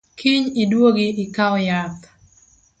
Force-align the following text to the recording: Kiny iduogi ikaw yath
Kiny 0.19 0.45
iduogi 0.63 1.07
ikaw 1.25 1.53
yath 1.67 2.03